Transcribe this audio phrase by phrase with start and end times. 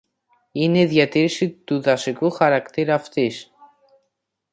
[0.51, 3.51] είναι η διατήρηση του δασικού χαρακτήρα αυτής